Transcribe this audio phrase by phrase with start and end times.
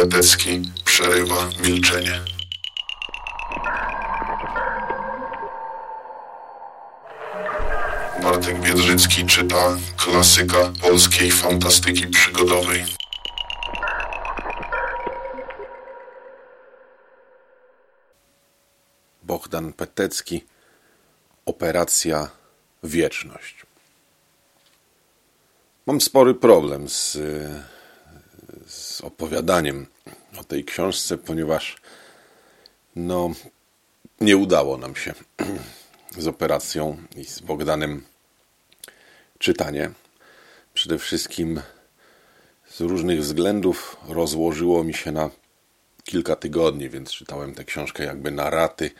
[0.00, 2.20] Petecki przerywa milczenie.
[8.22, 12.84] Bartek Biedrzycki czyta klasyka polskiej fantastyki przygodowej.
[19.22, 20.44] Bohdan Petecki
[21.46, 22.28] Operacja
[22.82, 23.66] Wieczność.
[25.86, 27.18] Mam spory problem z,
[29.00, 29.86] opowiadaniem
[30.40, 31.76] o tej książce, ponieważ
[32.96, 33.30] no,
[34.20, 35.14] nie udało nam się
[36.18, 38.04] z operacją i z Bogdanem
[39.38, 39.90] czytanie.
[40.74, 41.60] Przede wszystkim
[42.68, 45.30] z różnych względów rozłożyło mi się na
[46.04, 48.90] kilka tygodni, więc czytałem tę książkę jakby na raty.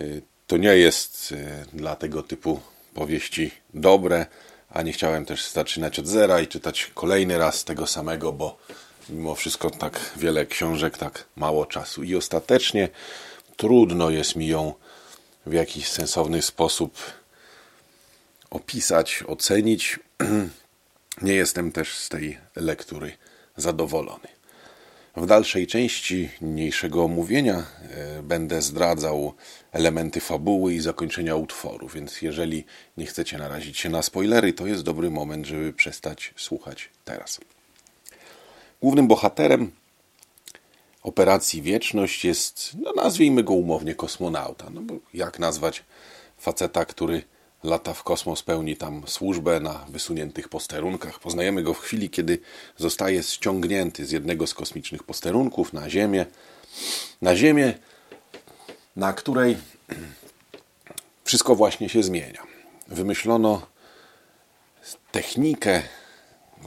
[0.00, 1.36] Y, to nie jest y,
[1.72, 2.60] dla tego typu
[2.94, 4.26] powieści dobre,
[4.70, 8.58] a nie chciałem też zaczynać od zera i czytać kolejny raz tego samego, bo
[9.08, 12.02] mimo wszystko tak wiele książek, tak mało czasu.
[12.02, 12.88] I ostatecznie
[13.56, 14.74] trudno jest mi ją
[15.46, 16.98] w jakiś sensowny sposób
[18.50, 19.98] opisać, ocenić.
[21.22, 23.12] Nie jestem też z tej lektury
[23.56, 24.28] zadowolony.
[25.16, 29.34] W dalszej części niniejszego omówienia e, będę zdradzał
[29.72, 32.64] elementy fabuły i zakończenia utworu, więc jeżeli
[32.96, 37.40] nie chcecie narazić się na spoilery, to jest dobry moment, żeby przestać słuchać teraz.
[38.82, 39.70] Głównym bohaterem
[41.02, 44.70] operacji Wieczność jest, no nazwijmy go umownie, kosmonauta.
[44.70, 45.84] No bo jak nazwać
[46.38, 47.22] faceta, który
[47.62, 51.20] lata w kosmos, pełni tam służbę na wysuniętych posterunkach.
[51.20, 52.38] Poznajemy go w chwili, kiedy
[52.76, 56.26] zostaje ściągnięty z jednego z kosmicznych posterunków na Ziemię.
[57.22, 57.74] Na Ziemię,
[58.96, 59.56] na której
[61.24, 62.42] wszystko właśnie się zmienia.
[62.88, 63.66] Wymyślono
[65.12, 65.82] technikę,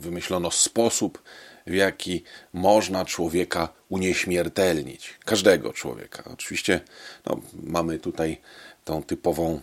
[0.00, 1.22] wymyślono sposób,
[1.66, 5.14] w jaki można człowieka unieśmiertelnić.
[5.24, 6.24] Każdego człowieka.
[6.32, 6.80] Oczywiście
[7.26, 8.40] no, mamy tutaj
[8.84, 9.60] tą typową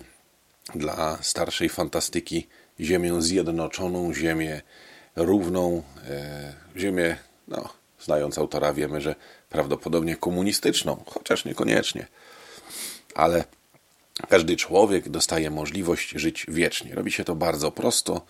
[0.76, 2.48] dla starszej fantastyki
[2.80, 4.62] ziemię zjednoczoną, ziemię
[5.16, 9.16] równą, e, ziemię, no, znając autora, wiemy, że
[9.50, 12.08] prawdopodobnie komunistyczną, chociaż niekoniecznie.
[13.16, 13.44] Ale
[14.30, 16.96] każdy człowiek dostaje możliwość żyć wiecznie.
[16.96, 18.22] Robi się to bardzo prosto.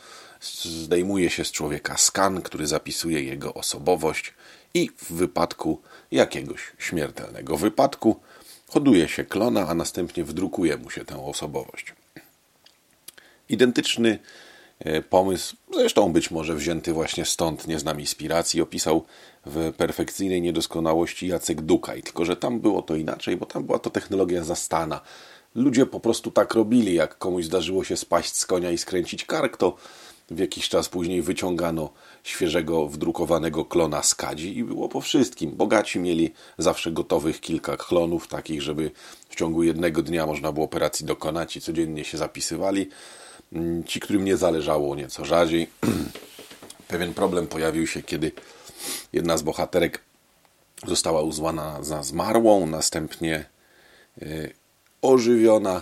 [0.41, 4.34] Zdejmuje się z człowieka skan, który zapisuje jego osobowość
[4.74, 5.81] i w wypadku
[6.12, 8.19] jakiegoś śmiertelnego wypadku
[8.68, 11.94] hoduje się klona, a następnie wdrukuje mu się tę osobowość.
[13.50, 14.19] Identyczny
[14.79, 19.06] e, pomysł, zresztą być może wzięty właśnie stąd, nie znam inspiracji, opisał
[19.46, 23.90] w perfekcyjnej niedoskonałości Jacek Dukaj, tylko że tam było to inaczej, bo tam była to
[23.90, 25.02] technologia zastana.
[25.56, 29.58] Ludzie po prostu tak robili, jak komuś zdarzyło się spaść z konia i skręcić kark,
[29.58, 29.78] to
[30.31, 31.89] w jakiś czas później wyciągano
[32.23, 35.51] świeżego, wdrukowanego klona z kadzi i było po wszystkim.
[35.51, 38.91] Bogaci mieli zawsze gotowych kilka klonów, takich, żeby
[39.29, 42.89] w ciągu jednego dnia można było operacji dokonać i codziennie się zapisywali.
[43.53, 45.69] Mm, ci, którym nie zależało nieco rzadziej.
[46.87, 48.31] Pewien problem pojawił się, kiedy
[49.13, 50.01] jedna z bohaterek
[50.87, 53.45] została uznana za zmarłą, następnie
[54.21, 54.53] y,
[55.01, 55.81] ożywiona,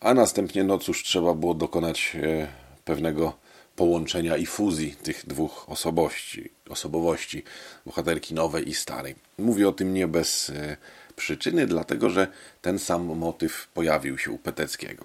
[0.00, 2.46] a następnie, no cóż, trzeba było dokonać y,
[2.84, 3.39] pewnego
[3.80, 7.42] połączenia i fuzji tych dwóch osobowości, osobowości
[7.86, 9.14] bohaterki nowej i starej.
[9.38, 10.76] Mówię o tym nie bez y,
[11.16, 12.26] przyczyny, dlatego że
[12.62, 15.04] ten sam motyw pojawił się u Peteckiego.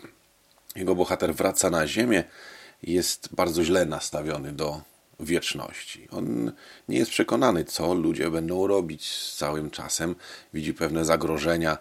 [0.76, 2.24] Jego bohater wraca na Ziemię
[2.84, 4.82] jest bardzo źle nastawiony do
[5.20, 6.08] wieczności.
[6.12, 6.52] On
[6.90, 10.16] nie jest przekonany, co ludzie będą robić z całym czasem.
[10.54, 11.78] Widzi pewne zagrożenia,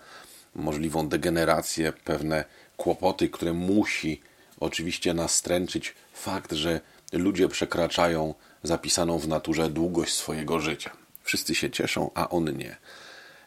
[0.54, 2.44] możliwą degenerację, pewne
[2.76, 4.20] kłopoty, które musi
[4.60, 6.80] oczywiście nastręczyć fakt, że
[7.12, 10.90] ludzie przekraczają zapisaną w naturze długość swojego życia.
[11.22, 12.76] Wszyscy się cieszą, a on nie.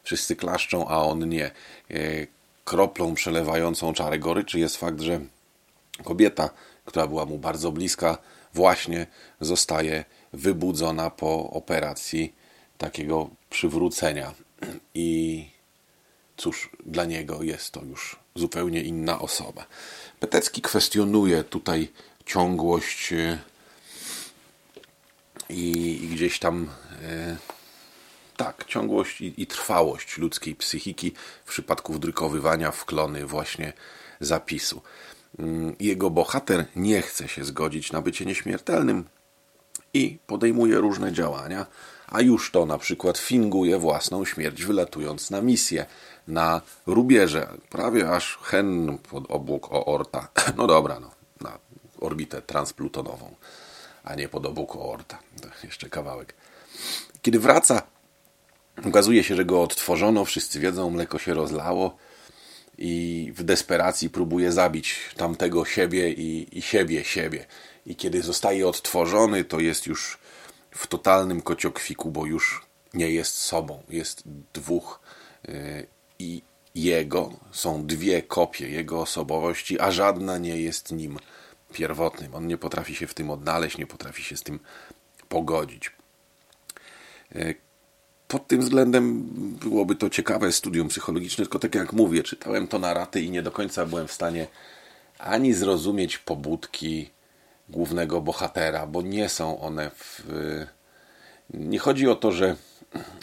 [0.04, 1.46] Wszyscy klaszczą, a on nie.
[1.46, 1.52] E,
[2.66, 5.20] kroplą przelewającą czarę goryczy jest fakt, że
[6.04, 6.50] Kobieta,
[6.86, 8.18] która była mu bardzo bliska,
[8.54, 9.08] właśnie
[9.42, 12.34] zostaje wybudzona po operacji
[12.78, 14.34] takiego przywrócenia.
[14.94, 15.50] I
[16.38, 19.66] cóż, dla niego jest to już zupełnie inna osoba.
[20.20, 21.92] Petecki kwestionuje tutaj
[22.26, 23.40] ciągłość e,
[25.50, 25.72] i,
[26.04, 26.70] i gdzieś tam
[27.04, 27.38] e,
[28.38, 31.14] tak, ciągłość i, i, trwałość ludzkiej psychiki
[31.46, 33.74] w przypadku wdrukowywania w klony właśnie
[34.20, 34.82] zapisu.
[35.40, 39.06] Mm, jego bohater nie chce się zgodzić na bycie nieśmiertelnym
[39.94, 41.66] i podejmuje różne działania,
[42.08, 45.86] a już to na przykład finguje własną śmierć, wylatując na misję
[46.28, 50.28] na rubieże, prawie aż hen pod obłóg Oorta.
[50.58, 51.12] No dobra, no,
[51.42, 51.60] na
[52.00, 53.36] orbitę transplutonową,
[54.04, 55.20] a nie pod obłóg Oorta.
[55.42, 56.34] To jeszcze kawałek.
[57.22, 57.82] Kiedy wraca
[58.86, 61.98] Okazuje się, że go odtworzono, wszyscy wiedzą, mleko się rozlało
[62.78, 67.46] i w desperacji próbuje zabić tamtego siebie i, i siebie siebie.
[67.88, 70.18] I kiedy zostaje odtworzony, to jest już
[70.72, 73.84] w totalnym kociokwiku, bo już nie jest sobą.
[73.90, 74.24] Jest
[74.54, 75.00] dwóch
[75.48, 75.88] yy,
[76.20, 76.42] i
[76.76, 81.20] jego, są dwie kopie jego osobowości, a żadna nie jest nim
[81.74, 82.36] pierwotnym.
[82.36, 84.60] On nie potrafi się w tym odnaleźć, nie potrafi się z tym
[85.30, 85.92] pogodzić.
[87.36, 87.56] Yy,
[88.28, 89.24] pod tym względem
[89.60, 93.42] byłoby to ciekawe studium psychologiczne, tylko tak jak mówię, czytałem to na raty i nie
[93.42, 94.48] do końca byłem w stanie
[95.20, 97.17] ani zrozumieć pobudki
[97.70, 100.24] głównego bohatera, bo nie są one w...
[101.50, 102.56] Nie chodzi o to, że,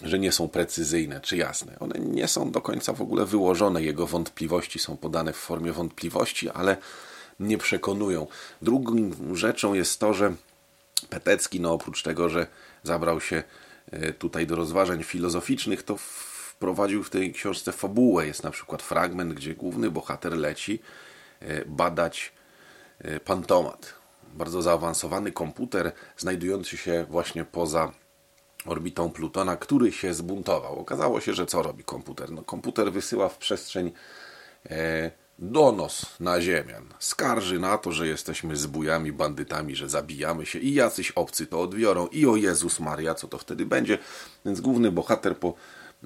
[0.02, 1.78] że nie są precyzyjne czy jasne.
[1.80, 3.82] One nie są do końca w ogóle wyłożone.
[3.82, 6.76] Jego wątpliwości są podane w formie wątpliwości, ale
[7.40, 8.26] nie przekonują.
[8.62, 10.34] Drugą rzeczą jest to, że
[11.08, 12.46] Petecki, no oprócz tego, że
[12.82, 13.42] zabrał się
[13.92, 18.26] E, tutaj do rozważań filozoficznych, to wprowadził w tej książce fabułę.
[18.26, 20.78] Jest na przykład fragment, gdzie główny bohater leci
[21.40, 22.32] e, badać
[22.98, 23.94] e, pantomat.
[24.34, 27.92] Bardzo zaawansowany komputer znajdujący się właśnie poza
[28.66, 30.78] orbitą Plutona, który się zbuntował.
[30.78, 32.30] Okazało się, że co robi komputer?
[32.30, 33.92] No, komputer wysyła w przestrzeń
[35.38, 36.84] donos na ziemian.
[36.98, 42.06] Skarży na to, że jesteśmy zbójami, bandytami, że zabijamy się i jacyś obcy to odbiorą
[42.06, 43.98] i o Jezus Maria, co to wtedy będzie.
[44.44, 45.54] Więc główny bohater po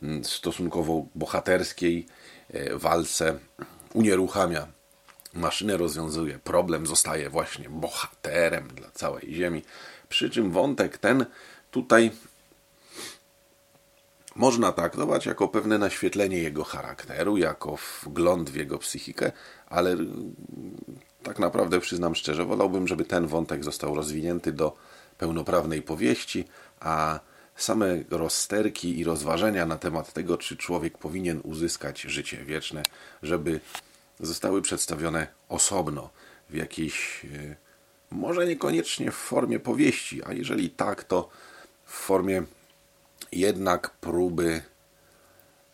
[0.02, 2.06] mm, stosunkowo bohaterskiej
[2.50, 3.38] e, walce
[3.94, 4.77] unieruchamia
[5.38, 9.62] maszynę, rozwiązuje problem, zostaje właśnie bohaterem dla całej Ziemi.
[10.08, 11.26] Przy czym wątek ten
[11.70, 12.10] tutaj
[14.36, 19.32] można traktować jako pewne naświetlenie jego charakteru, jako wgląd w jego psychikę,
[19.66, 19.96] ale
[21.22, 24.76] tak naprawdę przyznam szczerze, wolałbym, żeby ten wątek został rozwinięty do
[25.18, 26.44] pełnoprawnej powieści,
[26.80, 27.20] a
[27.56, 32.82] same rozsterki i rozważenia na temat tego, czy człowiek powinien uzyskać życie wieczne,
[33.22, 33.60] żeby
[34.20, 36.10] zostały przedstawione osobno
[36.50, 37.56] w jakiejś, e,
[38.10, 41.28] może niekoniecznie w formie powieści, a jeżeli tak, to
[41.84, 42.42] w formie
[43.32, 44.62] jednak próby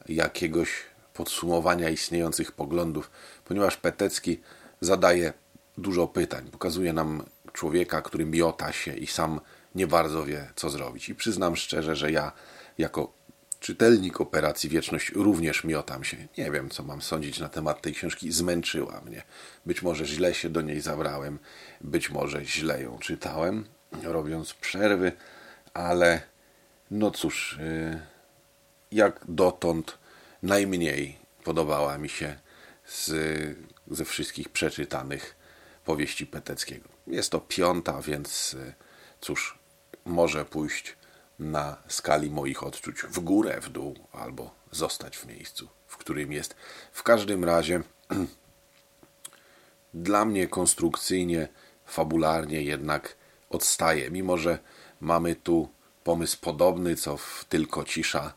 [0.08, 0.70] jakiegoś
[1.14, 3.10] podsumowania istniejących poglądów,
[3.44, 4.40] ponieważ Petecki
[4.80, 5.32] zadaje
[5.78, 9.40] dużo pytań, pokazuje nam człowieka, który miota się i sam
[9.74, 11.08] nie bardzo wie, co zrobić.
[11.08, 12.32] I przyznam szczerze, że ja
[12.78, 13.12] jako
[13.64, 16.16] czytelnik Operacji Wieczność również miotam się.
[16.38, 18.32] Nie wiem, co mam sądzić na temat tej książki.
[18.32, 19.22] Zmęczyła mnie.
[19.66, 21.38] Być może źle się do niej zabrałem,
[21.80, 23.64] być może źle ją czytałem,
[24.02, 25.12] robiąc przerwy,
[25.74, 26.22] ale
[26.90, 28.00] no cóż, y,
[28.92, 29.98] jak dotąd
[30.42, 32.36] najmniej podobała mi się
[32.86, 33.12] z,
[33.90, 35.36] ze wszystkich przeczytanych
[35.84, 36.88] powieści Peteckiego.
[37.06, 38.74] Jest to piąta, więc y,
[39.20, 39.58] cóż,
[40.04, 40.96] może pójść
[41.38, 46.56] na skali moich odczuć w górę, w dół, albo zostać w miejscu, w którym jest.
[46.92, 47.82] W każdym razie
[49.94, 51.48] dla mnie konstrukcyjnie,
[51.84, 53.16] fabularnie jednak
[53.50, 54.58] odstaje, mimo że
[55.00, 55.68] mamy tu
[56.04, 58.34] pomysł podobny, co w Tylko Cisza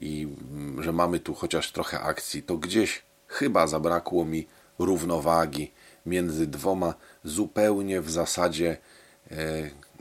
[0.00, 4.46] i mm, że mamy tu chociaż trochę akcji, to gdzieś chyba zabrakło mi
[4.78, 5.72] równowagi
[6.06, 6.94] między dwoma
[7.24, 8.76] zupełnie w zasadzie
[9.30, 9.36] e,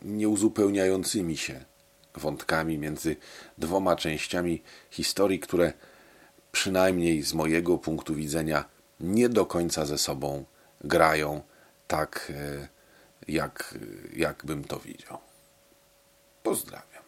[0.01, 1.65] nieuzupełniającymi się
[2.19, 3.15] wątkami, między
[3.57, 5.73] dwoma częściami historii, które
[6.51, 8.65] przynajmniej z mojego punktu widzenia
[8.99, 10.45] nie do końca ze sobą
[10.81, 11.41] grają
[11.87, 12.67] tak, e,
[13.27, 13.77] jak,
[14.15, 15.17] jak bym to widział.
[16.43, 17.03] Pozdrawiam.